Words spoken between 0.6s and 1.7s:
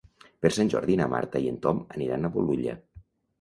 Jordi na Marta i en